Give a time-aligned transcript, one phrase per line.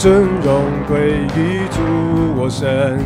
[0.00, 0.10] 尊
[0.42, 1.78] 荣归于主
[2.34, 2.98] 我神，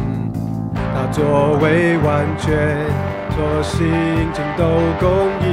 [0.94, 2.54] 他作为完全，
[3.34, 3.90] 做心
[4.32, 4.62] 尽都
[5.00, 5.10] 公
[5.42, 5.44] 义。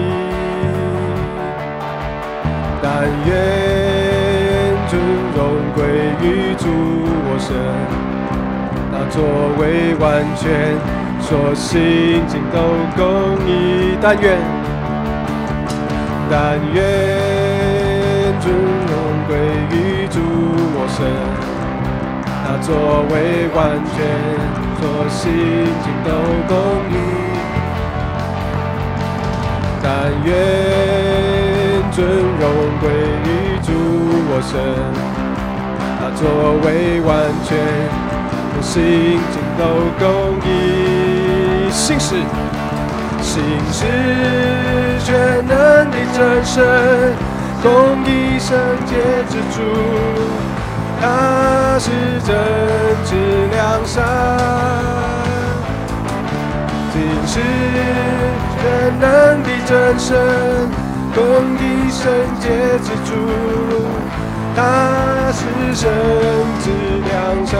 [2.79, 3.31] 但愿
[4.87, 5.01] 尊
[5.35, 5.41] 荣
[5.73, 5.81] 归
[6.21, 6.69] 于主
[7.25, 7.57] 我神，
[8.91, 9.25] 他作
[9.57, 10.77] 为完全，
[11.21, 12.61] 做心尽都
[12.95, 13.01] 公
[13.47, 13.97] 义。
[13.99, 14.37] 但愿，
[16.29, 16.79] 但愿
[18.39, 18.93] 尊荣
[19.27, 19.33] 归
[21.01, 21.09] 神，
[22.45, 22.69] 他作
[23.09, 23.97] 为完全，
[24.79, 25.19] 做心
[25.81, 26.07] 尽都
[26.47, 26.53] 公
[26.91, 26.93] 义。
[29.81, 29.89] 但
[30.23, 30.29] 愿
[31.91, 31.97] 尊
[32.39, 32.43] 荣
[32.79, 32.83] 归
[33.25, 33.27] 于
[33.63, 33.67] 主
[34.29, 34.53] 我神，
[35.97, 36.21] 他作
[36.63, 37.09] 为完
[37.45, 37.49] 全，
[38.61, 38.71] 心
[39.31, 39.59] 尽都
[39.97, 40.05] 公
[40.45, 40.47] 义。
[41.71, 42.13] 信使，
[43.23, 43.41] 信
[43.71, 43.79] 使
[45.03, 45.09] 全
[45.47, 45.49] 能
[45.89, 46.61] 的真神，
[47.63, 47.65] 公
[48.05, 48.91] 义圣洁
[49.27, 49.57] 之主，
[51.01, 51.89] 他是
[52.25, 52.35] 真
[53.03, 53.09] 知
[53.51, 54.03] 良善。
[56.93, 57.39] 尽是
[58.53, 58.61] 全
[58.99, 60.09] 能的真神，
[61.15, 61.19] 公
[61.55, 61.99] 义圣
[62.39, 62.45] 洁
[62.83, 63.09] 之主，
[64.55, 64.59] 他
[65.31, 65.39] 是
[65.73, 65.83] 真
[66.61, 66.65] 知
[67.09, 67.11] 良
[67.45, 67.51] 善。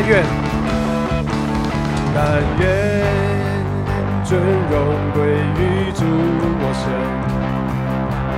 [0.00, 0.22] 但愿，
[2.14, 2.18] 但
[2.60, 2.62] 愿
[4.22, 4.72] 尊荣
[5.12, 5.26] 归
[5.58, 6.04] 于主
[6.60, 6.86] 我神，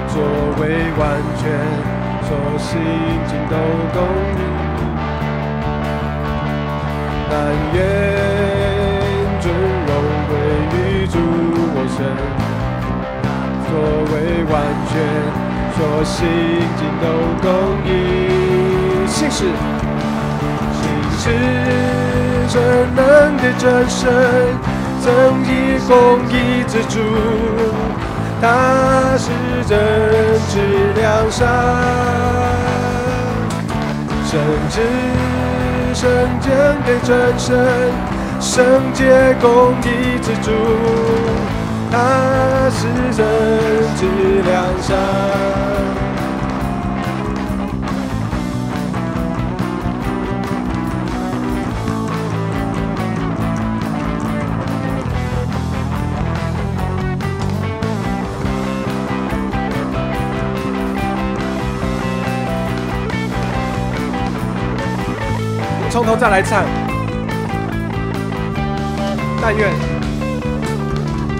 [0.08, 0.16] 作
[0.56, 0.62] 为
[0.96, 1.52] 完全，
[2.26, 2.80] 做心
[3.28, 3.52] 尽都
[3.92, 4.00] 公
[4.38, 4.40] 义。
[7.28, 7.36] 但
[7.74, 7.78] 愿
[9.42, 9.52] 尊
[9.84, 9.90] 荣
[10.30, 10.32] 归
[10.72, 11.14] 于主
[11.76, 11.98] 我神，
[13.68, 13.70] 作
[14.14, 14.14] 为
[14.50, 14.56] 完
[14.88, 14.96] 全，
[15.76, 16.16] 做心
[16.78, 17.04] 尽都
[17.42, 17.46] 公
[17.84, 17.88] 义。
[19.06, 19.79] 信使。
[21.22, 21.28] 是
[22.48, 22.58] 全
[22.96, 24.08] 能的真神，
[25.04, 25.12] 正
[25.44, 25.92] 义公
[26.30, 26.98] 义之主，
[28.40, 28.44] 他
[29.18, 29.28] 是
[29.68, 29.76] 真
[30.48, 30.54] 知
[30.98, 31.46] 良善，
[34.24, 34.80] 圣智
[35.92, 36.00] 圣
[36.40, 36.48] 洁
[36.86, 37.48] 的真神，
[38.40, 40.50] 圣洁公义之主，
[41.92, 42.78] 他是
[43.14, 43.20] 真
[43.98, 44.00] 知
[44.42, 44.88] 良善。
[65.90, 66.64] 从头再来唱。
[69.42, 69.72] 但愿，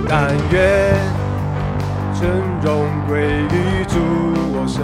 [0.08, 0.92] 但愿
[2.12, 2.28] 尊
[2.60, 3.98] 荣归于主
[4.52, 4.82] 我神，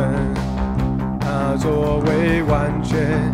[1.19, 3.33] 他作为完全，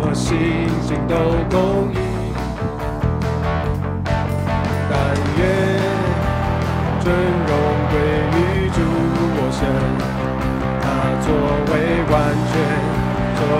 [0.00, 1.16] 我心尽都
[1.50, 2.03] 公义。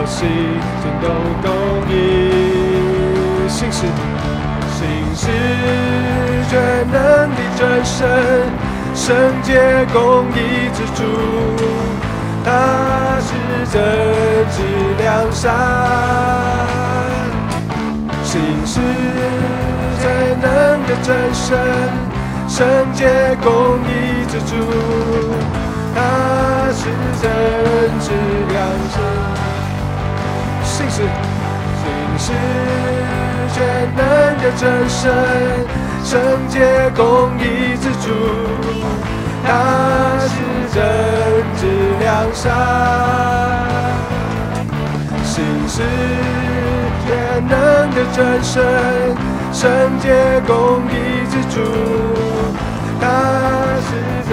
[0.06, 0.28] 心
[0.82, 1.08] 尽都
[1.42, 1.48] 公
[1.88, 1.92] 义，
[3.48, 3.86] 信使，
[4.76, 4.78] 信
[5.16, 5.22] 使
[6.50, 6.52] 全
[6.92, 6.94] 能
[7.30, 8.06] 的真神，
[8.94, 11.02] 圣洁公义之主，
[12.44, 12.48] 他
[13.20, 13.28] 是
[13.72, 13.74] 真
[14.50, 14.56] 知
[15.02, 15.42] 良善。
[18.22, 18.80] 信使
[20.00, 20.02] 全
[20.40, 20.46] 能
[20.86, 21.58] 的真神，
[22.46, 24.52] 圣洁公义之主，
[25.94, 25.98] 他
[26.72, 26.82] 是
[27.22, 27.24] 真
[28.00, 28.06] 知
[28.52, 28.56] 良
[28.90, 29.43] 善。
[30.94, 31.10] 信使，
[31.82, 32.32] 信使
[33.52, 33.56] 全
[33.96, 34.00] 能
[34.38, 35.10] 的真神，
[36.04, 36.54] 圣洁
[36.94, 38.14] 公义之主，
[39.44, 39.48] 他
[40.20, 40.32] 是
[40.72, 40.76] 真
[41.56, 41.62] 知
[41.98, 42.42] 良善。
[45.24, 45.82] 信使
[47.04, 47.50] 全能
[47.90, 48.62] 的真神，
[49.52, 51.60] 圣洁公义之主，
[53.00, 53.04] 他
[53.82, 53.90] 是
[54.30, 54.32] 真。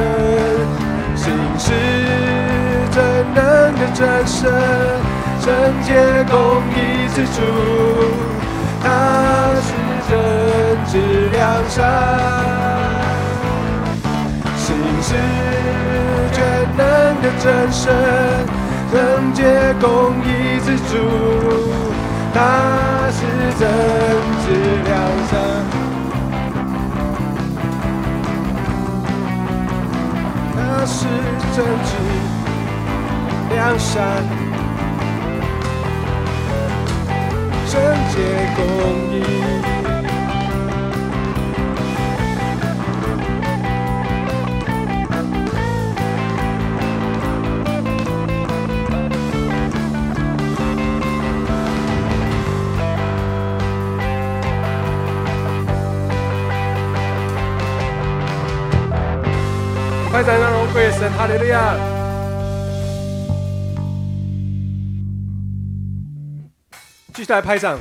[1.15, 1.73] 信使
[2.91, 3.01] 全
[3.33, 3.41] 能
[3.73, 4.90] 的真神。
[5.41, 5.49] 圣
[5.81, 5.89] 洁
[6.29, 6.37] 公
[6.69, 6.77] 义
[7.15, 7.41] 之主，
[8.83, 8.85] 他
[9.59, 9.73] 是
[10.07, 10.11] 真
[10.85, 10.91] 知
[11.31, 11.79] 良善，
[14.55, 15.15] 心是
[16.31, 16.37] 全
[16.77, 16.79] 能
[17.23, 17.91] 的真神。
[18.91, 19.41] 圣洁
[19.81, 20.29] 公义
[20.63, 20.93] 之主，
[22.35, 22.37] 他
[23.09, 23.19] 是
[23.57, 23.61] 真
[24.45, 24.47] 知
[24.85, 24.89] 良
[25.31, 25.33] 善，
[30.55, 31.07] 他是
[31.55, 31.89] 真知
[33.55, 34.40] 良善。
[37.71, 37.79] 圣
[38.09, 38.17] 洁
[38.57, 38.61] 公
[39.13, 39.23] 义。
[60.11, 60.51] 快点让
[60.91, 61.90] 神，哈利路亚！
[67.21, 67.77] 继续来拍掌。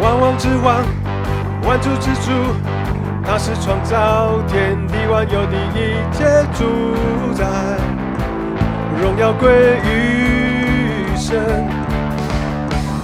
[0.00, 0.82] 万王之王，
[1.62, 2.32] 万主之主，
[3.24, 7.46] 他是创造天地万有的一切主宰，
[9.00, 11.38] 荣耀归于神。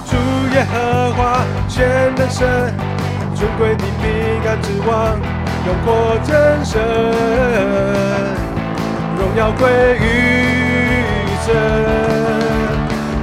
[0.05, 0.17] 主
[0.53, 2.75] 耶和华全能神，
[3.33, 5.17] 尊贵的平安之王，
[5.65, 6.81] 永活真神，
[9.37, 9.69] 荣耀归
[9.99, 10.03] 于
[11.45, 11.53] 神，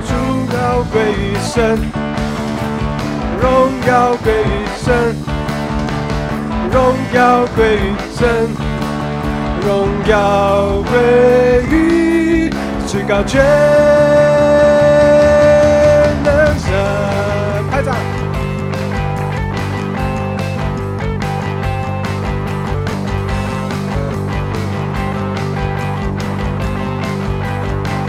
[0.06, 0.14] 主
[0.54, 0.56] 要
[0.92, 1.76] 归于神，
[3.40, 3.42] 荣
[3.84, 5.16] 耀归于神，
[6.70, 8.48] 荣耀归于神，
[9.66, 10.92] 荣耀归
[11.68, 12.48] 于
[12.86, 13.44] 至高全。
[16.24, 16.56] 万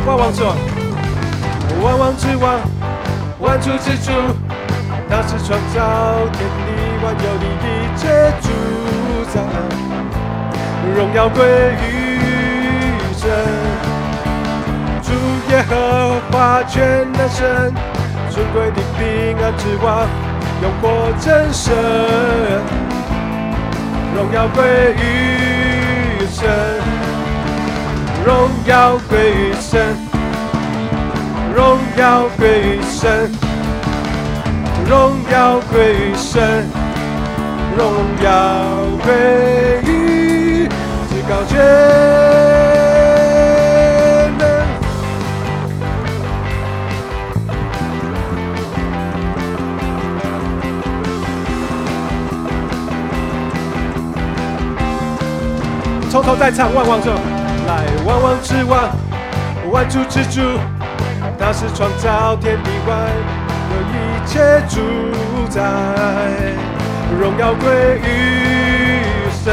[0.05, 0.55] 万王之王，
[1.81, 2.59] 万王之王，
[3.39, 4.11] 万主之主，
[5.09, 6.69] 他是创造天地
[7.03, 7.65] 万有的一
[7.97, 8.49] 切主
[9.33, 9.41] 宰，
[10.95, 11.43] 荣耀归
[11.81, 12.19] 于
[13.17, 13.27] 神，
[15.01, 15.11] 主
[15.49, 17.73] 耶和华全能神，
[18.29, 20.07] 尊贵的平安之王，
[20.61, 21.73] 永活真神，
[24.15, 26.74] 荣耀归于神。
[28.25, 29.95] 荣耀归于神，
[31.53, 33.31] 荣耀归于神，
[34.89, 36.67] 荣耀归于神，
[37.77, 37.87] 荣
[38.23, 38.31] 耀
[39.03, 39.13] 归
[39.83, 40.67] 于
[41.07, 41.59] 至高全
[44.39, 44.43] 能。
[56.09, 57.13] 从头再唱，万王者。
[58.05, 58.87] 万王之王，
[59.71, 60.39] 万主之主，
[61.39, 62.99] 他是创造天地万
[63.71, 64.79] 有一切主
[65.49, 65.59] 宰，
[67.19, 69.01] 荣耀归于
[69.43, 69.51] 神，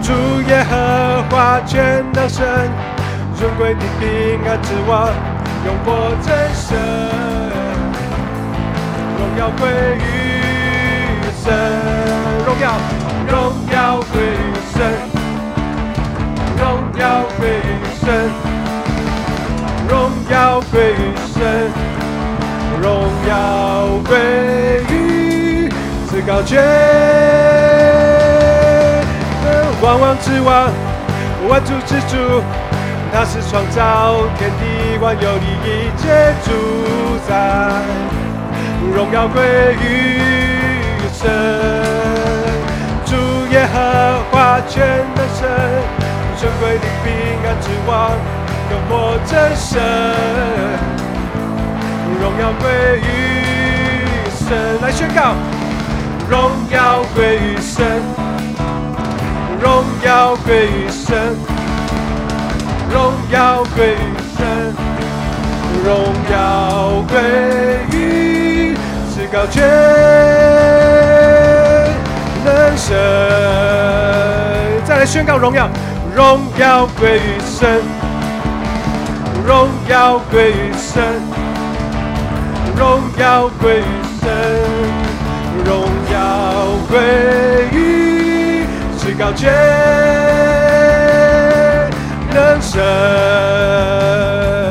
[0.00, 0.12] 主
[0.48, 2.46] 耶和华全能神，
[3.34, 5.08] 尊贵的平安之王，
[5.66, 6.78] 永活真神，
[9.18, 10.06] 荣耀归于
[11.42, 11.52] 神，
[12.46, 12.70] 荣耀，
[13.28, 15.07] 荣耀归于神。
[17.38, 17.70] 归于
[18.04, 18.30] 神，
[19.88, 20.94] 荣耀归于
[21.32, 21.70] 神，
[22.82, 22.86] 荣
[23.28, 23.32] 耀
[24.08, 24.18] 归
[24.90, 25.68] 于
[26.10, 26.60] 至高权
[29.80, 30.68] 万王之王，
[31.48, 32.42] 万主之主，
[33.12, 36.50] 他是创造天地万有的一切主
[37.28, 37.30] 宰，
[38.92, 39.40] 荣耀归
[39.80, 39.86] 于
[41.12, 41.30] 神，
[43.06, 43.14] 主
[43.52, 43.76] 耶和
[44.32, 45.48] 华全能神。
[46.40, 48.12] 尊贵的平安之王，
[48.70, 49.80] 永活真神，
[52.20, 53.02] 荣耀归于
[54.30, 54.38] 神。
[54.82, 55.34] 来宣告，
[56.28, 58.02] 荣耀归于神，
[59.60, 61.34] 荣耀归于神，
[62.92, 63.96] 荣耀归于
[64.36, 64.46] 神，
[65.84, 67.18] 荣耀归
[67.90, 68.76] 于
[69.14, 69.56] 至高全
[72.44, 72.94] 能神。
[74.84, 75.68] 再来宣告荣耀。
[76.18, 77.80] 荣耀归于神，
[79.46, 81.00] 荣耀归于神，
[82.76, 83.82] 荣耀归于
[84.20, 84.28] 神，
[85.64, 86.18] 荣耀
[86.90, 86.98] 归
[87.70, 88.64] 于
[88.98, 89.48] 至高全
[92.34, 92.82] 能神。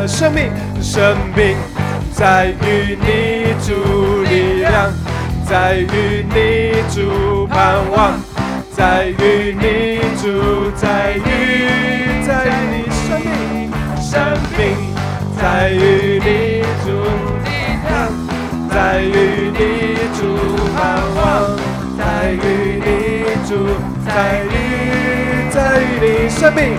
[0.06, 0.52] 生命，
[0.82, 1.56] 生命
[2.12, 3.72] 在于你主
[4.24, 4.92] 力量，
[5.46, 8.20] 在于你主盼望。
[8.78, 9.66] 在于你
[10.22, 11.20] 主，在于
[12.28, 14.14] 在于你生命，生
[14.56, 14.62] 命
[15.36, 16.86] 在于你主
[17.44, 17.50] 力
[17.90, 17.90] 量，
[18.70, 20.22] 在于你主
[20.76, 20.78] 盼
[21.16, 21.58] 望，
[21.98, 22.38] 在于
[22.86, 22.88] 你
[23.50, 23.50] 主，
[24.06, 24.46] 在于
[25.50, 26.78] 在于你生命，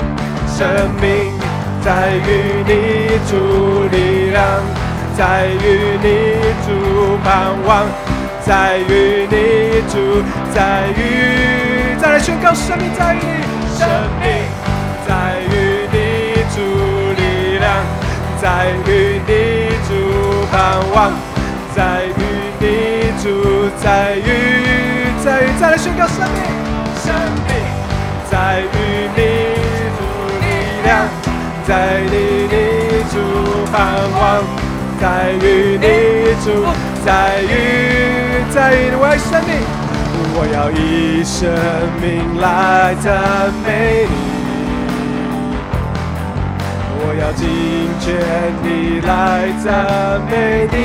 [0.57, 0.57] 生
[1.01, 1.35] 命
[1.83, 2.71] 在于你
[3.29, 3.33] 主
[3.91, 4.39] 力量，
[5.17, 6.07] 在于你
[6.65, 7.85] 主盼望，
[8.47, 10.23] 在于你主，
[10.55, 11.68] 在于。
[12.09, 13.87] 再来宣告，生命在于你，生
[14.19, 14.27] 命
[15.07, 15.13] 在
[15.45, 15.97] 于你
[16.55, 16.57] 主
[17.13, 17.85] 力量，
[18.41, 19.93] 在于你主
[20.51, 21.13] 盼望，
[21.77, 22.25] 在于
[22.59, 24.25] 你主，在于
[25.23, 26.41] 在于再来宣告，生命，
[27.05, 27.13] 生
[27.47, 27.53] 命
[28.31, 28.65] 在于
[29.15, 29.21] 你
[29.99, 30.01] 主
[30.41, 30.47] 力
[30.85, 31.05] 量，
[31.67, 33.21] 在于你主
[33.71, 33.77] 盼
[34.19, 34.43] 望，
[34.99, 35.85] 在于你
[36.43, 36.73] 主，
[37.05, 37.45] 在于。
[38.51, 39.53] 在于你，我要生命，
[40.41, 41.51] 我要以生
[42.01, 44.15] 命来赞美你。
[47.01, 47.43] 我要尽
[47.99, 48.07] 全
[48.63, 49.11] 力来
[49.65, 49.67] 赞
[50.31, 50.33] 美
[50.71, 50.77] 你，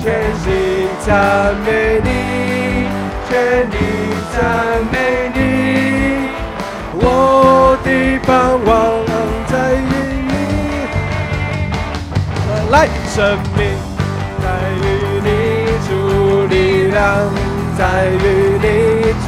[0.00, 0.06] 全
[0.38, 0.46] 心
[1.04, 1.10] 赞
[1.66, 1.68] 美
[2.04, 2.06] 你，
[3.28, 3.32] 全
[3.68, 3.74] 力
[4.32, 4.38] 赞
[4.92, 4.94] 美
[5.34, 5.36] 你。
[6.94, 7.86] 我的
[8.24, 8.30] 盼
[8.64, 8.70] 望
[9.48, 9.90] 在于
[10.28, 10.32] 你，
[12.70, 13.16] 来，生
[13.56, 13.60] 命
[16.98, 17.30] 量，
[17.78, 17.84] 在
[18.22, 18.66] 于你
[19.24, 19.26] 主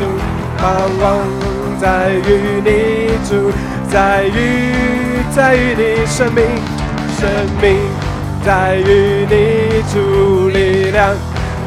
[0.58, 0.60] 盼
[1.00, 1.06] 望
[1.80, 2.28] 在于
[2.64, 2.68] 你
[3.28, 3.30] 主。
[3.90, 4.38] 在于
[5.34, 6.44] 在于你生命，
[7.18, 7.28] 生
[7.60, 7.64] 命
[8.46, 9.34] 在于你
[9.92, 11.12] 主力量，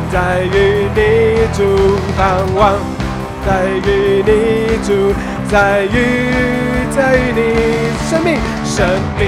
[0.10, 1.00] 在于你
[1.51, 1.60] 主
[2.15, 2.22] 盼
[2.55, 2.79] 望，
[3.45, 3.50] 在
[3.86, 4.31] 于你
[4.88, 5.13] 主，
[5.51, 5.95] 在于
[6.95, 7.41] 在于你
[8.10, 8.88] 生命，生
[9.19, 9.22] 命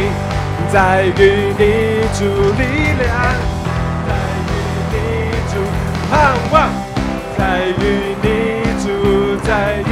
[0.71, 1.19] 在于
[1.59, 1.63] 你
[2.17, 2.23] 主
[2.57, 2.63] 力
[2.97, 3.11] 量，
[6.09, 6.13] 盼
[6.51, 6.69] 望，
[7.37, 8.25] 在于你
[8.83, 8.85] 主，
[9.43, 9.49] 在
[9.87, 9.91] 于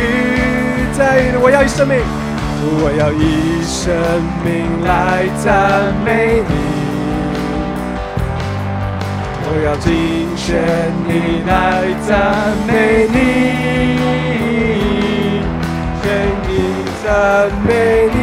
[0.98, 1.98] 在于我要以生命。
[2.65, 3.93] 我要以生
[4.46, 4.48] 命
[4.86, 5.46] 来赞
[6.05, 6.53] 美你，
[9.46, 9.91] 我要尽
[10.38, 10.41] 全
[11.10, 11.12] 力
[11.46, 11.51] 来
[12.08, 12.10] 赞
[12.65, 12.72] 美
[13.12, 13.15] 你，
[16.01, 16.03] 全
[16.48, 16.50] 力
[17.03, 17.05] 赞
[17.67, 17.70] 美
[18.13, 18.17] 你，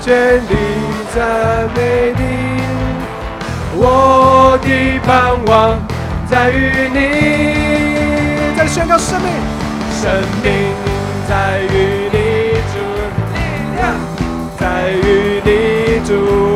[0.00, 0.06] 全
[0.38, 0.50] 力
[1.14, 1.18] 赞
[1.74, 1.78] 美
[2.16, 2.20] 你。
[3.74, 4.66] 我的
[5.04, 5.10] 盼
[5.44, 5.52] 望
[6.28, 6.98] 在于你，
[8.56, 9.30] 在宣告生命，
[10.02, 10.10] 生
[10.42, 10.52] 命
[11.28, 12.16] 在于你。
[12.72, 12.74] 主。
[13.32, 13.38] 力
[13.76, 13.80] 量
[14.58, 15.48] 在于你
[16.04, 16.10] 主。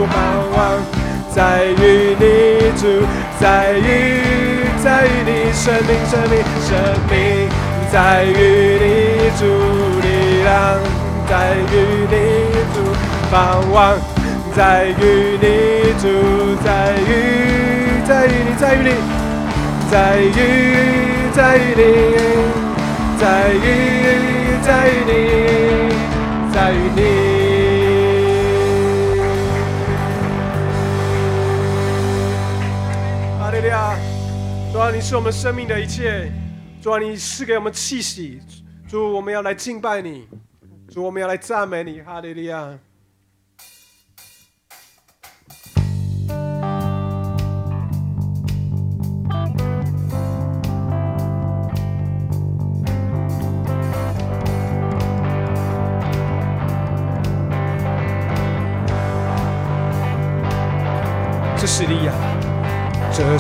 [0.07, 0.13] 盼
[0.53, 0.59] 望，
[1.35, 2.23] 在于你
[2.81, 2.83] 主，
[3.41, 3.87] 在于
[4.83, 6.35] 在于你生命生命
[6.67, 6.69] 生
[7.09, 7.15] 命，
[7.93, 8.29] 在于
[8.81, 8.85] 你
[9.39, 9.41] 主。
[10.01, 10.07] 力
[10.43, 10.51] 量，
[11.29, 11.31] 在
[11.73, 11.73] 于
[12.11, 12.15] 你
[12.75, 12.77] 主。
[13.31, 13.39] 盼
[13.71, 13.97] 望，
[14.57, 15.45] 在于你
[16.01, 16.05] 主，
[16.65, 16.69] 在
[17.09, 17.11] 于
[18.07, 18.91] 在于你在于你，
[19.91, 20.31] 在于
[21.35, 21.83] 在于你，
[23.19, 23.59] 在于
[24.63, 25.11] 在于你，
[26.53, 27.01] 在于你。
[34.73, 36.31] 主啊，你是我们生命的一切；
[36.81, 38.39] 主啊，你是给我们气息；
[38.89, 40.29] 主，我们要来敬拜你；
[40.89, 42.01] 主，我们要来赞美你。
[42.01, 42.79] 哈利利亚！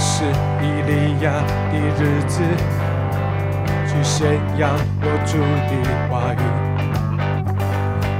[0.02, 1.30] 是以利亚
[1.70, 2.40] 的日子，
[3.86, 4.70] 去宣扬
[5.02, 5.36] 我主
[5.68, 5.72] 的
[6.08, 6.40] 话语。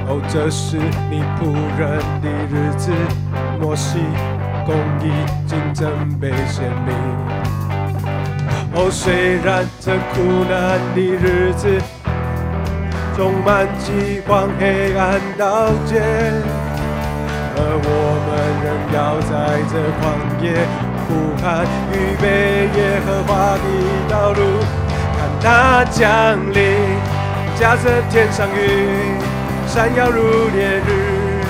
[0.07, 0.77] 哦，这是
[1.09, 1.39] 你仆
[1.79, 1.81] 人
[2.21, 2.91] 的日子，
[3.59, 3.97] 摩西
[4.63, 5.11] 公义
[5.47, 6.93] 竞争被显明。
[8.73, 11.81] 哦，虽然这苦难的日子
[13.17, 15.99] 充满饥荒、黑暗、刀剑，
[17.57, 17.89] 而我
[18.27, 18.29] 们
[18.61, 19.31] 仍要在
[19.67, 20.01] 这旷
[20.45, 20.90] 野。
[21.11, 23.65] 呼喊预备耶和华的
[24.07, 24.39] 道路，
[25.17, 26.61] 看他降临，
[27.59, 29.19] 驾着天上云，
[29.67, 31.43] 闪耀如烈日，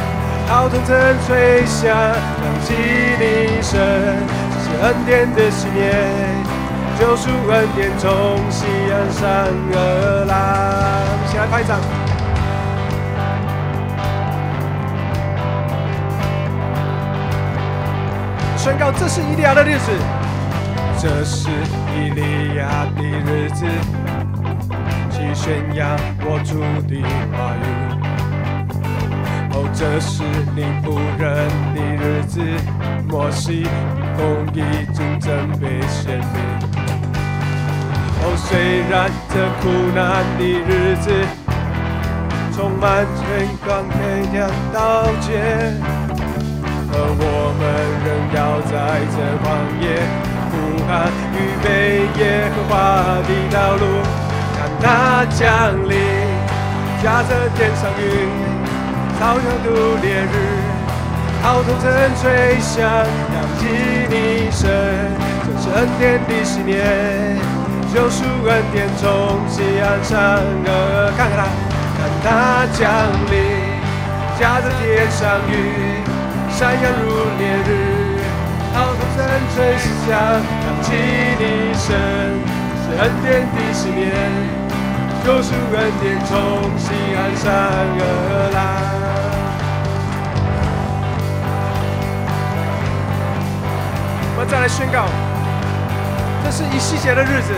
[0.47, 2.15] 好同尘吹响，响
[2.65, 2.73] 起
[3.19, 3.79] 你声，
[4.51, 5.93] 这是恩典的信念，
[6.99, 8.09] 救赎恩典从
[8.49, 10.33] 西安山而来，
[11.29, 11.79] 起来拍掌。
[18.61, 19.91] 宣告这是以利亚的日子，
[20.99, 22.21] 这是以利
[22.59, 23.65] 亚的日子，
[25.09, 27.01] 去宣扬我主的
[27.33, 27.59] 话语。
[29.53, 30.21] 哦，这是
[30.55, 32.39] 你仆人的日子，
[33.09, 33.65] 摩西
[34.15, 34.61] 公义
[34.93, 36.37] 竞争被显明。
[38.21, 39.63] 哦，虽然这苦
[39.95, 41.09] 难的日子
[42.55, 43.99] 充满天光黑
[44.37, 44.41] 暗
[44.71, 46.00] 刀剑。
[46.93, 47.63] 而我们
[48.03, 48.71] 仍要在
[49.15, 49.47] 这旷
[49.79, 49.83] 野
[50.51, 50.53] 呼
[50.85, 52.21] 喊，预备耶
[52.51, 52.75] 和华
[53.23, 53.83] 的道路，
[54.57, 55.95] 看他降临，
[57.01, 58.03] 驾着天上云，
[59.17, 59.67] 照耀度
[60.01, 60.35] 烈日，
[61.41, 63.61] 好同尘吹响，扬起
[64.09, 64.69] 你声，
[65.45, 66.75] 这是恩典的信念，
[67.93, 70.67] 救赎恩典从西安山而
[71.15, 71.47] 看看他，
[71.97, 72.27] 看他
[72.73, 72.83] 降
[73.31, 73.33] 临，
[74.37, 76.10] 驾着天上云。
[76.61, 77.69] 闪耀如烈日，
[78.71, 79.19] 好风声
[79.55, 79.57] 吹
[80.05, 80.93] 响，扬起
[81.39, 81.89] 你声，
[82.83, 84.05] 是恩典的信念，
[85.25, 86.29] 救赎恩典从
[86.77, 87.49] 西岸上
[87.97, 88.01] 而
[88.53, 88.55] 来。
[94.27, 95.09] 我们再来宣告，
[96.43, 97.55] 这是一细节的日子，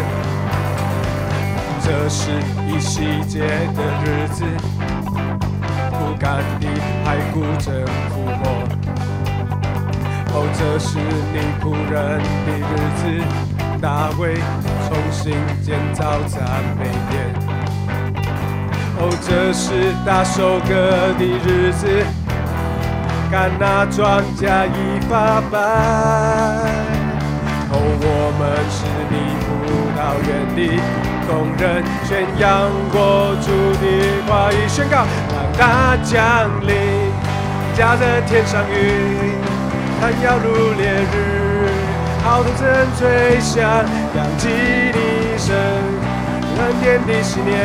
[1.84, 2.32] 这是
[2.70, 3.42] 一细节
[3.76, 4.46] 的日子，
[5.92, 6.68] 不甘的
[7.04, 8.83] 还顾着抚摸。
[10.36, 11.94] 哦，这是你仆人
[12.46, 13.02] 的日子，
[13.80, 14.34] 大卫
[14.88, 15.22] 重新
[15.62, 16.42] 建造赞
[16.80, 17.14] 美殿。
[18.98, 21.86] 哦，这是大收割的日子，
[23.30, 25.54] 看那庄稼已发白。
[27.70, 28.42] 哦，我们
[28.74, 29.50] 是你葡
[29.94, 30.60] 萄园的
[31.28, 31.62] 工人，
[32.06, 33.48] 宣扬国主
[33.82, 33.86] 的
[34.28, 36.74] 话语，宣告让大降临，
[37.76, 39.33] 驾着天上云，
[40.04, 41.16] 弹摇如烈日，
[42.26, 42.68] 号筒声
[43.00, 43.64] 吹响，
[44.14, 44.50] 扬起
[44.92, 45.56] 的声，
[46.60, 47.56] 恩典的信念，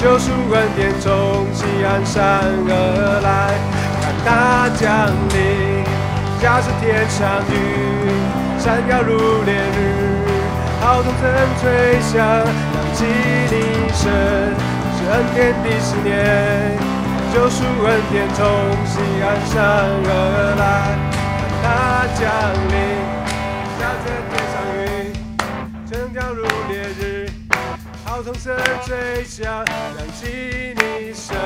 [0.00, 3.52] 救赎恩典从西安山而来，
[4.00, 4.88] 看大降
[5.28, 5.84] 临，
[6.40, 7.54] 驾着天上云。
[8.58, 10.24] 闪耀如烈日，
[10.80, 11.28] 号筒声
[11.60, 13.54] 吹响，扬起你
[13.92, 14.08] 声，
[14.96, 16.72] 是恩典的信念，
[17.34, 18.40] 救赎恩典从
[18.86, 19.60] 西安山
[20.08, 21.07] 而来，
[22.20, 22.74] 降临，
[23.78, 24.82] 下着天上雨，
[25.88, 27.30] 升降如烈日，
[28.04, 31.36] 号筒声吹响，扬起你声，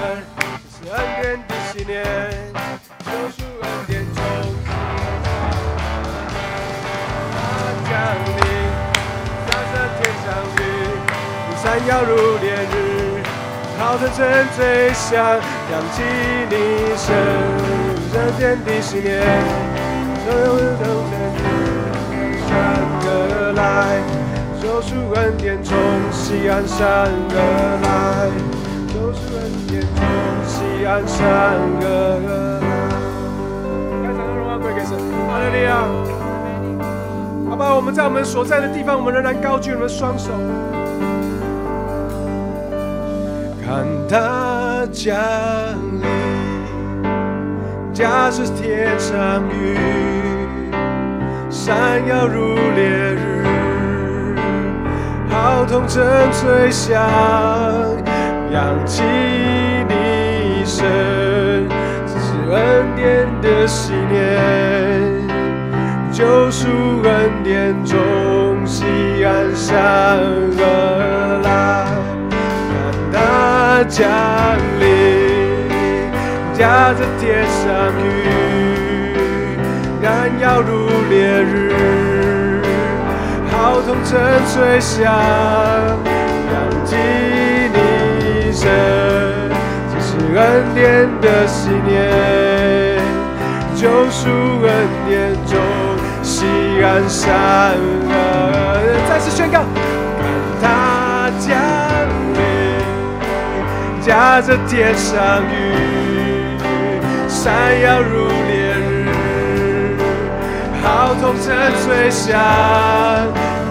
[0.73, 2.03] 是恩典的十年，
[3.05, 4.19] 救赎恩典从。
[7.85, 8.41] 降临，
[9.45, 10.59] 下着天上雨，
[11.63, 12.75] 闪耀如烈日，
[13.79, 14.19] 号声声
[14.57, 15.13] 吹响，
[15.71, 15.97] 扬起
[16.49, 16.55] 你
[16.97, 17.07] 声，
[18.11, 19.72] 这天地十年，所有的都在你山
[23.05, 23.61] 而来，
[24.61, 25.77] 救赎恩典从
[26.11, 27.37] 西安山而
[27.83, 28.31] 来，
[28.89, 30.01] 救赎恩典从
[30.47, 31.19] 西安山
[31.81, 31.85] 而
[32.27, 32.31] 来。
[34.03, 34.91] 该唱荣耀归给神，
[35.27, 35.71] 哈利路亚。
[37.51, 40.31] 好吧，我们在我们所在的地方，我们仍然高举我们的双手，
[43.65, 45.15] 看他降
[46.01, 46.07] 临，
[47.93, 49.77] 家是天上雨，
[51.51, 51.77] 闪
[52.07, 53.45] 耀如烈日，
[55.29, 56.03] 号筒声
[56.33, 56.99] 吹响，
[58.51, 60.87] 扬起你声，
[62.07, 64.41] 这是恩典的信念。
[66.11, 66.69] 救赎
[67.05, 68.85] 恩典从西
[69.23, 70.19] 安山
[70.59, 71.85] 而来，
[72.31, 74.09] 看它降
[74.81, 75.22] 临，
[76.55, 78.05] 驾着天上雨，
[80.03, 82.63] 燃耀如烈日，
[83.51, 84.21] 号筒声
[84.53, 85.13] 吹响，
[86.53, 86.95] 扬起
[87.73, 88.69] 你声，
[89.93, 90.41] 这是恩
[90.75, 91.99] 典的信念，
[93.75, 94.29] 救赎
[94.63, 94.71] 恩
[95.09, 95.59] 典中。
[96.23, 96.47] 西
[96.85, 97.75] 安山
[98.09, 98.11] 河，
[99.09, 99.65] 再次宣告，
[100.61, 101.51] 看它降
[102.35, 102.41] 临，
[104.01, 106.02] 驾着天上雨，
[107.43, 107.51] 闪
[107.81, 109.11] 耀如烈日，
[110.81, 111.53] 号筒声
[111.83, 112.39] 吹响，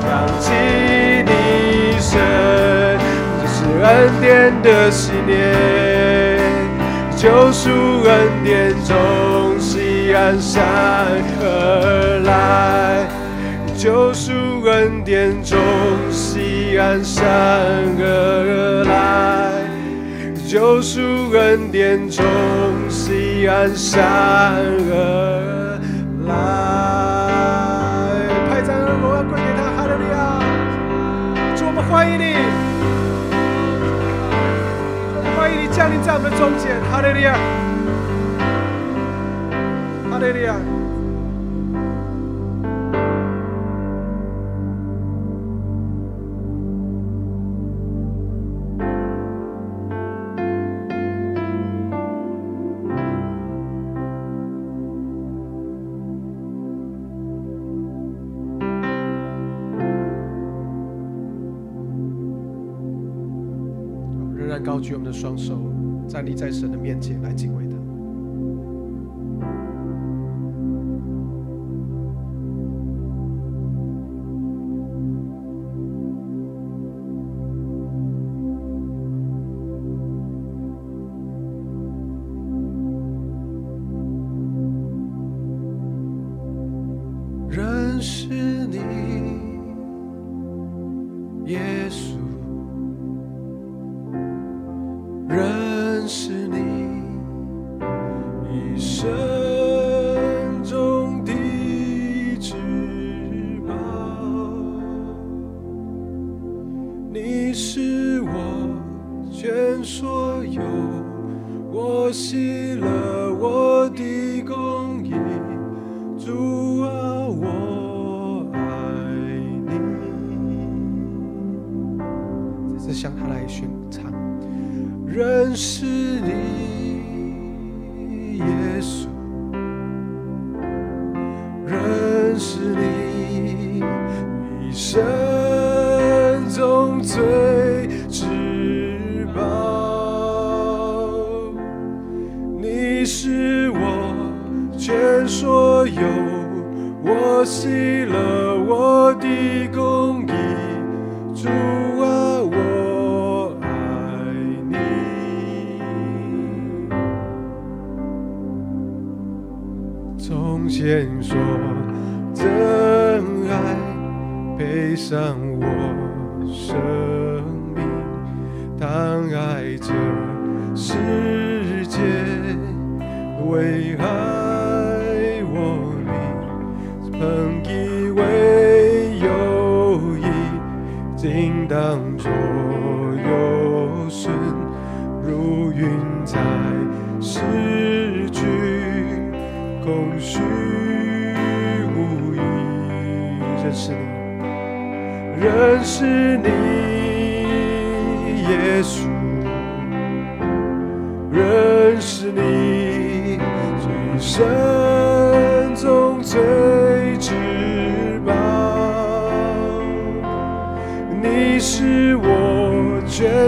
[0.03, 0.51] 扬起
[1.25, 2.19] 你声，
[3.39, 3.87] 这是恩
[4.19, 5.39] 典的信念，
[7.15, 7.69] 救赎
[8.03, 9.57] 恩典中。
[9.57, 10.61] 西安山
[11.41, 13.07] 而来，
[13.77, 14.33] 救赎
[14.65, 15.57] 恩典中；
[16.11, 17.23] 西安山
[17.97, 19.63] 而来，
[20.45, 20.99] 救赎
[21.31, 22.25] 恩典中；
[23.11, 23.99] 西安山
[24.89, 25.77] 而
[26.25, 26.31] 来。
[28.47, 30.39] 拍掌而我要归给他，哈利路亚！
[31.57, 32.23] 主，我们欢迎你，
[35.35, 37.35] 欢迎你降临在我们中间，哈利路亚！
[40.09, 40.55] 哈利仍然
[64.81, 65.57] 举我们的双手，
[66.07, 67.60] 站立在神的面前来敬畏。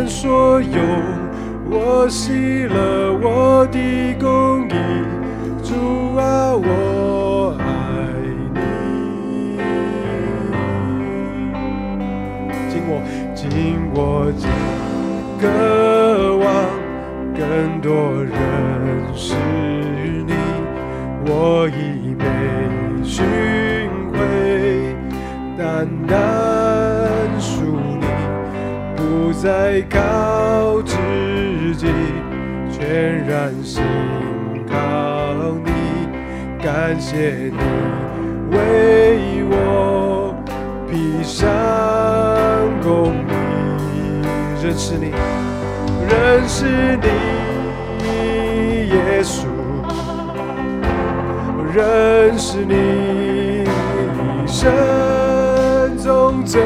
[0.08, 0.80] 所有，
[1.70, 3.80] 我喜乐我的
[4.20, 4.74] 公义。
[5.64, 7.64] 主啊，我爱
[8.54, 8.56] 你。
[12.70, 13.02] 今我，
[13.34, 13.44] 今
[13.94, 14.50] 我将
[15.40, 15.44] 渴
[16.38, 16.46] 望
[17.34, 17.42] 更
[17.82, 17.92] 多
[18.24, 18.34] 认
[19.16, 19.36] 识
[20.28, 20.34] 你，
[21.26, 22.24] 我已没
[23.04, 23.26] 寻
[29.44, 30.96] 在靠自
[31.76, 31.88] 己，
[32.72, 33.84] 全然信
[34.66, 35.70] 靠你，
[36.64, 37.58] 感谢你
[38.56, 40.34] 为我
[40.90, 41.52] 披上
[42.82, 43.14] 公
[43.92, 45.12] 义，认识你，
[46.08, 48.08] 认识你，
[48.96, 49.44] 耶稣，
[51.76, 53.66] 认识你，
[54.42, 54.72] 一生
[55.98, 56.62] 中最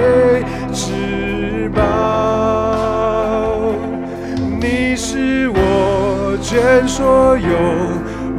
[6.49, 7.49] 全所有，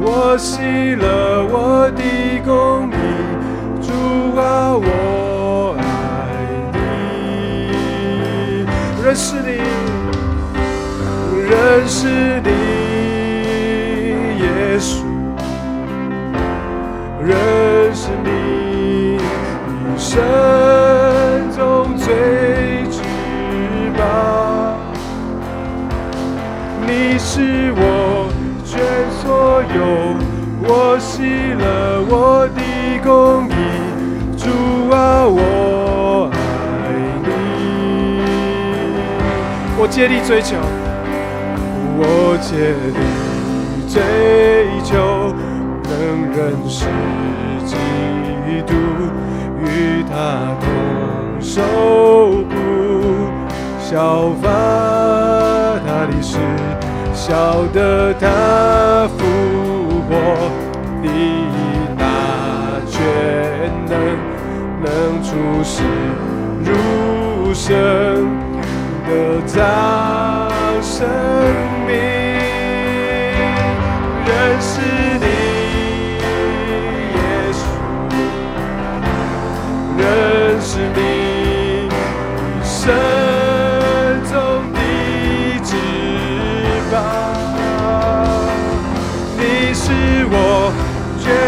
[0.01, 2.01] 我喜乐我的
[2.43, 2.93] 公义，
[3.79, 3.91] 主
[4.35, 5.83] 啊，我爱
[6.73, 6.77] 你，
[9.03, 9.61] 认识你，
[11.51, 12.49] 认识你，
[14.41, 15.05] 耶稣，
[17.23, 20.17] 认识你，一生
[21.55, 22.09] 中最
[27.01, 28.27] 你是我
[28.65, 28.77] 全
[29.09, 29.79] 所有，
[30.67, 31.23] 我喜
[31.57, 31.63] 乐
[32.09, 32.59] 我的
[33.01, 33.55] 公义，
[34.35, 34.43] 主
[34.93, 36.35] 啊，我爱
[37.23, 37.27] 你。
[39.77, 40.57] 我竭力追求，
[41.95, 42.03] 我
[42.41, 42.99] 竭力
[43.87, 43.95] 追
[44.83, 45.31] 求，
[45.87, 45.91] 能
[46.35, 46.83] 认识
[47.65, 47.71] 基
[48.67, 48.75] 督，
[49.63, 50.11] 与他
[50.59, 50.67] 同
[51.39, 51.61] 受
[52.49, 52.51] 苦，
[53.79, 54.49] 效法
[55.87, 56.37] 他的事，
[57.21, 58.27] 晓得他
[59.17, 59.25] 复
[60.07, 60.15] 活
[61.03, 61.05] 以
[61.97, 62.05] 大
[62.87, 62.97] 全
[63.89, 63.93] 能，
[64.81, 65.27] 能出
[65.61, 65.83] 世？
[66.63, 67.75] 入生，
[69.05, 69.59] 得造
[70.81, 71.05] 生
[71.85, 71.93] 命，
[74.25, 74.29] 认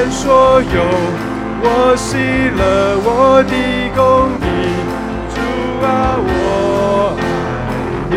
[0.09, 0.67] 所有，
[1.61, 2.17] 我喜
[2.57, 2.61] 乐
[3.03, 3.53] 我的
[3.95, 3.99] 公
[4.41, 4.43] 义，
[5.29, 5.35] 主
[5.85, 5.87] 啊，
[6.17, 7.23] 我爱
[8.09, 8.13] 你。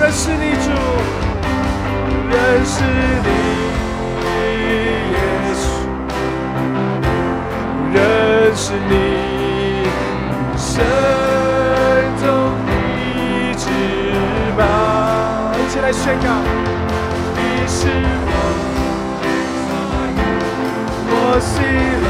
[0.00, 0.68] 认识你，主，
[2.30, 2.74] 认识
[3.24, 3.28] 你，
[5.12, 5.16] 耶
[5.54, 5.62] 稣。
[7.94, 7.96] 认
[8.54, 8.92] 识你，
[10.56, 10.68] 神
[12.20, 12.24] 中
[12.66, 12.70] 的
[13.56, 13.62] 翅
[14.56, 14.60] 膀。
[15.58, 16.28] 一起来宣告，
[21.36, 22.06] 我喜乐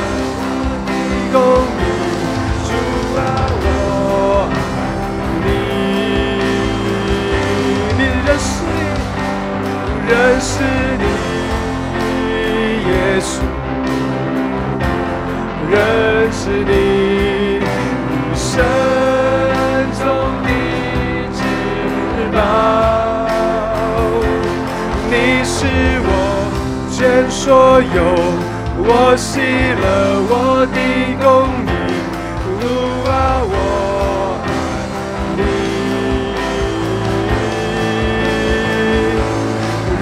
[0.85, 0.93] 的
[1.33, 1.41] 公
[1.81, 1.83] 义，
[2.67, 2.69] 主
[3.17, 3.19] 啊，
[3.65, 3.67] 我
[4.53, 4.77] 爱
[5.41, 5.49] 你。
[7.97, 8.85] 认识你，
[10.11, 10.53] 认识
[11.01, 11.05] 你
[12.91, 13.33] 耶稣，
[15.71, 15.75] 认
[16.31, 16.71] 识你，
[18.35, 18.45] 生
[19.99, 20.05] 中
[20.45, 20.49] 的
[21.33, 21.41] 至
[22.31, 22.37] 宝，
[25.09, 25.13] 你
[25.45, 25.57] 是
[26.05, 26.09] 我
[26.93, 26.95] 全
[27.31, 28.44] 所有。
[28.87, 29.41] 我熄
[29.81, 29.85] 了
[30.29, 30.79] 我的
[31.23, 31.25] 公
[31.65, 31.69] 义，
[32.61, 32.63] 主
[33.09, 33.53] 啊，我
[34.45, 34.47] 爱
[35.39, 35.41] 你，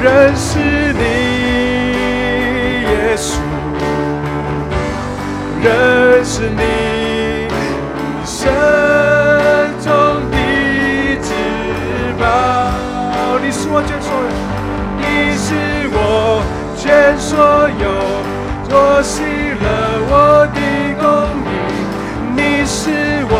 [0.02, 0.04] 认
[0.36, 0.58] 识
[0.98, 1.00] 你，
[2.90, 3.38] 耶稣，
[5.62, 5.66] 认
[6.24, 6.60] 识你，
[8.24, 8.50] 生
[9.80, 9.86] 中
[10.32, 10.36] 的
[11.22, 11.30] 至
[12.18, 12.22] 宝，
[13.40, 14.30] 你是我全所有，
[14.98, 15.02] 你
[15.38, 15.46] 是
[15.92, 15.96] 我
[16.76, 17.30] 全所
[17.80, 18.21] 有。
[18.74, 19.20] 我熄
[19.60, 19.66] 了
[20.08, 20.56] 我的
[20.98, 21.04] 公
[21.44, 21.52] 义，
[22.34, 22.88] 你是
[23.28, 23.34] 我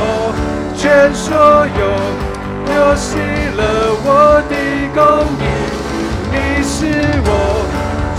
[0.77, 1.33] 全所
[1.81, 1.81] 有。
[2.68, 3.16] 我熄
[3.57, 3.61] 了
[4.05, 4.07] 我
[4.51, 4.55] 的
[4.92, 5.01] 公
[5.40, 5.42] 义，
[6.31, 6.77] 你是
[7.25, 7.29] 我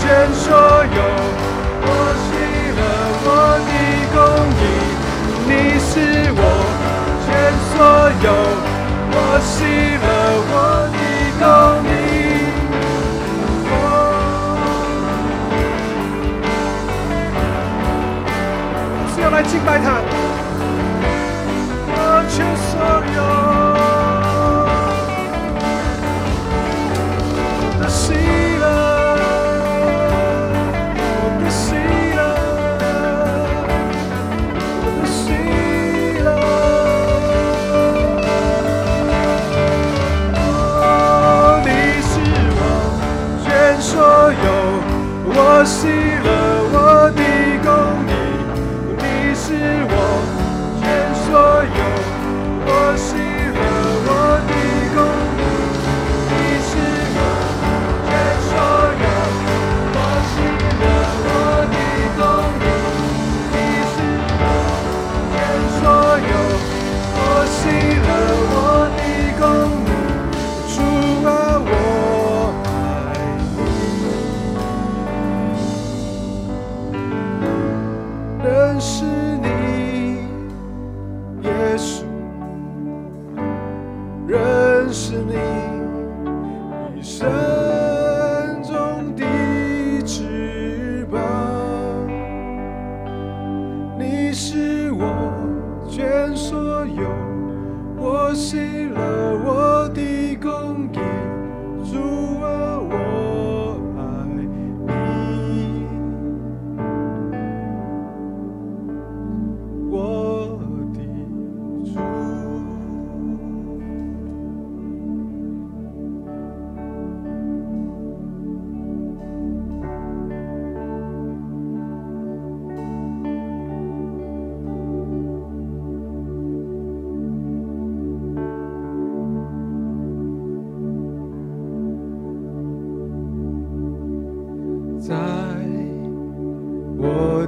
[0.00, 0.02] 全
[0.34, 0.42] 所
[0.90, 0.98] 有。
[1.86, 2.26] 我熄
[2.74, 2.82] 了
[3.22, 3.28] 我
[3.68, 3.70] 的
[4.12, 4.18] 公
[4.58, 4.62] 义，
[5.46, 5.92] 你是
[6.34, 6.42] 我
[7.24, 7.30] 全
[7.70, 7.74] 所
[8.24, 8.26] 有。
[9.12, 9.54] 我熄
[10.02, 10.04] 了
[10.50, 10.52] 我
[10.90, 10.98] 的
[11.38, 11.42] 公
[11.88, 12.03] 义。
[19.24, 20.02] 要来敬拜他。
[21.88, 22.76] 我却所
[23.16, 23.18] 有
[27.80, 28.12] 的喜
[28.60, 28.64] 乐，
[31.22, 31.64] 我的喜
[32.14, 32.20] 乐，
[34.84, 35.16] 我的喜
[36.22, 36.28] 乐。
[40.36, 41.68] 哦，你
[42.02, 42.12] 是
[42.60, 42.62] 我
[43.42, 43.48] 全
[43.80, 43.90] 所
[44.44, 44.46] 有，
[45.28, 45.88] 我喜
[46.22, 46.63] 乐。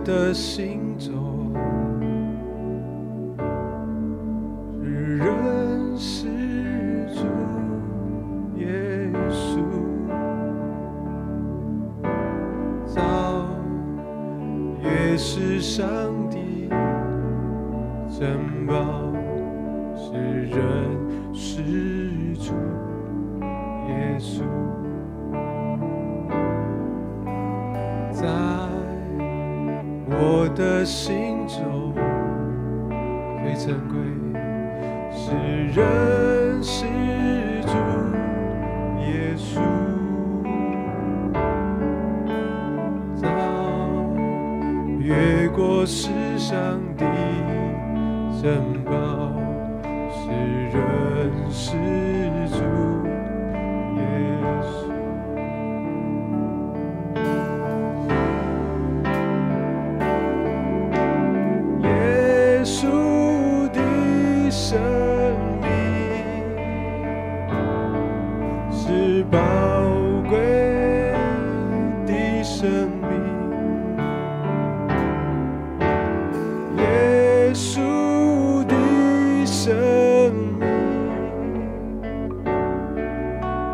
[0.04, 1.52] 的心中，
[4.80, 6.28] 认识
[7.12, 7.20] 主
[8.56, 9.58] 耶稣，
[12.86, 13.48] 早
[14.82, 15.86] 也是上
[16.30, 16.68] 帝
[30.56, 31.92] 的心中
[33.44, 33.98] 最珍贵
[35.12, 36.15] 是人。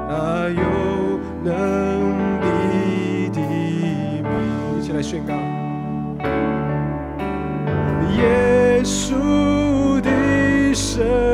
[0.09, 1.53] 啊有能
[2.41, 3.41] 比地
[4.79, 5.35] 一起来宣告。
[8.17, 11.32] 耶稣的神。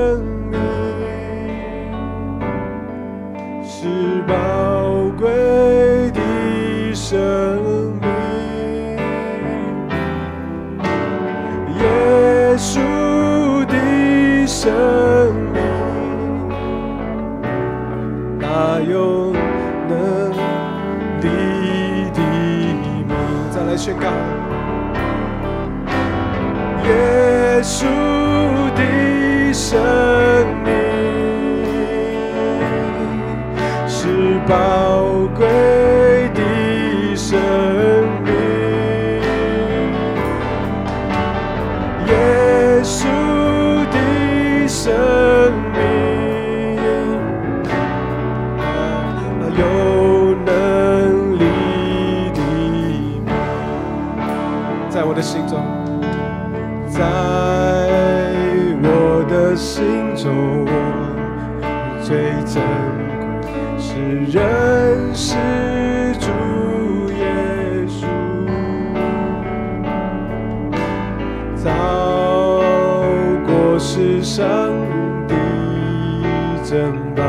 [76.69, 77.23] 珍宝，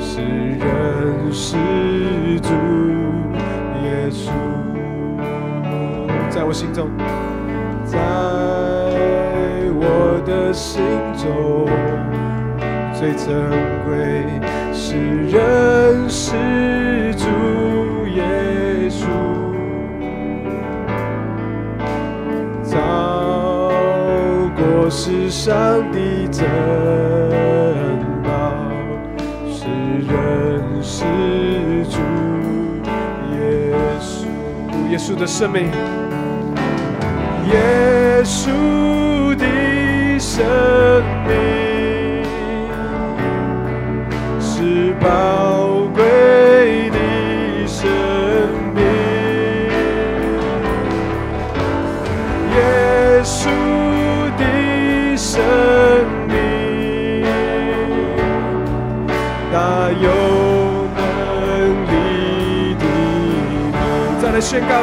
[0.00, 1.56] 是人是
[2.40, 2.50] 主
[3.84, 4.28] 耶稣，
[6.28, 6.90] 在我心中，
[7.84, 7.96] 在
[9.78, 10.82] 我的心
[11.16, 11.68] 中，
[12.92, 13.38] 最珍
[13.86, 14.26] 贵
[14.72, 14.96] 是
[15.28, 17.28] 人是主
[18.16, 19.06] 耶稣。
[22.64, 25.54] 超过世上
[25.92, 27.33] 的真。
[35.04, 35.70] 耶稣的生命，
[37.52, 40.42] 耶稣的生
[41.28, 42.24] 命
[44.40, 45.43] 是宝。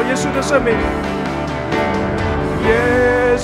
[0.08, 0.74] 耶稣的圣名，
[2.66, 3.36] 耶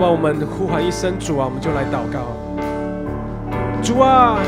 [0.00, 2.32] 好，我们呼喊一声主啊，我们就来祷告。
[3.82, 4.38] 主啊，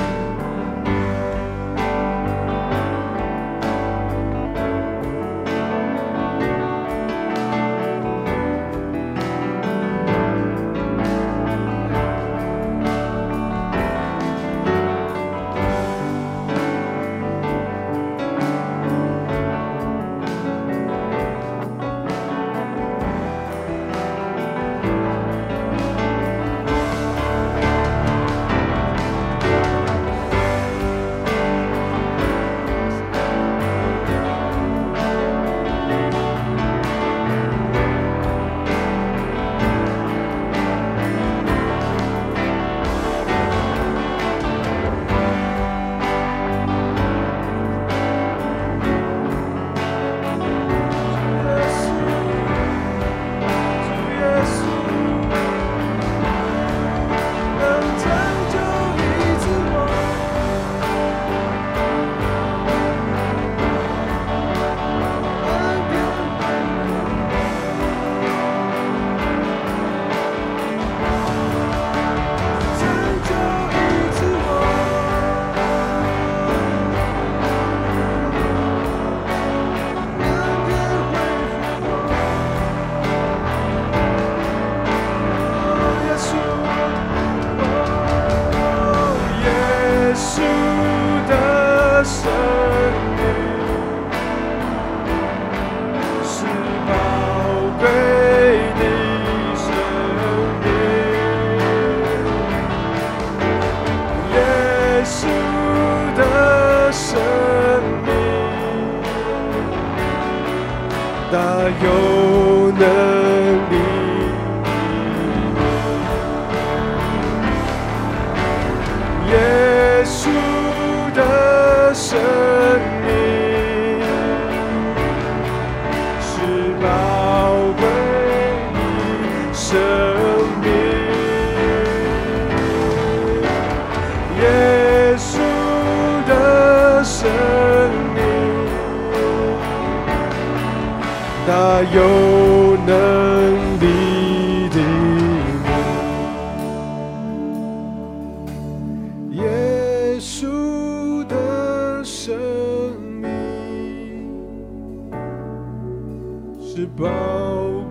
[156.75, 157.05] 是宝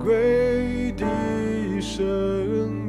[0.04, 1.06] 贵的
[1.80, 2.81] 生，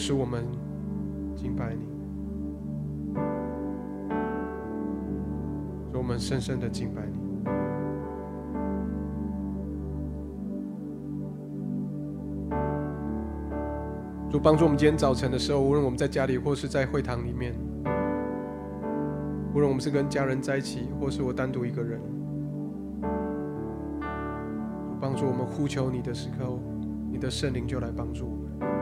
[0.00, 0.46] 使，我们
[1.36, 1.86] 敬拜你，
[5.92, 7.20] 使我们深深的敬拜你。
[14.30, 17.52] 主帮助我们今天早晨的时候，无论我们在家里或是在会堂里面，
[19.52, 22.00] 无论我们是跟家人在一起，或是我单独一个人，
[23.90, 26.58] 主帮助我们呼求你的时候，
[27.10, 28.79] 你的圣灵就来帮助我们，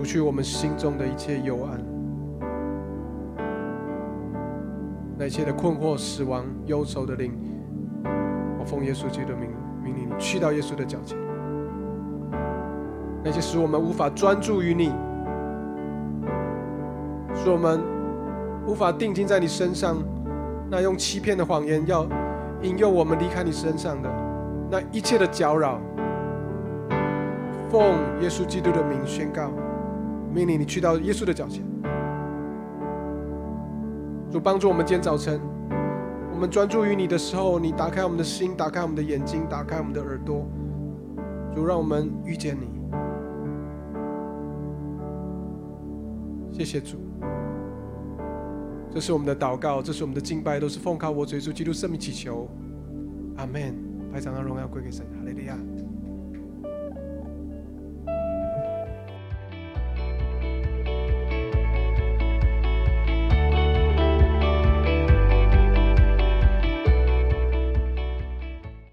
[0.00, 1.78] 除去我们心中的一切幽暗，
[5.18, 7.30] 那一切的困惑、死亡、忧愁的灵，
[8.58, 9.50] 我奉耶稣基督的名
[9.84, 11.18] 命令你去到耶稣的脚前，
[13.22, 14.90] 那些使我们无法专注于你，
[17.34, 17.78] 使我们。
[18.66, 19.96] 无法定睛在你身上，
[20.70, 22.06] 那用欺骗的谎言要
[22.62, 24.08] 引诱我们离开你身上的
[24.70, 25.78] 那一切的搅扰，
[27.68, 27.82] 奉
[28.20, 29.50] 耶稣基督的名宣告，
[30.32, 31.64] 命令你去到耶稣的脚前。
[34.30, 35.40] 主帮助我们今天早晨，
[36.32, 40.46] 我们专注于你的时候，你打开我们的心，打开我们的眼睛，打开我们的耳朵，
[41.54, 42.68] 主让我们遇见你。
[46.52, 46.98] 谢谢主。
[48.92, 52.48] 这是我们的祷告，这是我们的敬拜，都是奉靠我主耶稣基督圣名祈求，
[53.36, 53.74] 阿门。
[54.12, 55.56] 排场的荣耀归给神，哈利路亚。